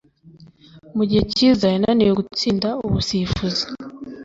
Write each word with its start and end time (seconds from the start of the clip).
mugihe 0.95 1.23
Kiza 1.33 1.65
yananiwe 1.73 2.11
gutsinda 2.19 2.69
ubusifuzi 2.85 3.63